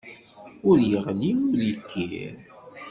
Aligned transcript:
Ur 0.69 0.77
yeɣli, 0.89 1.31
ur 1.49 1.59
yekkir. 1.67 2.33